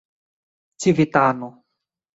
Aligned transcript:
civitano 0.81 1.47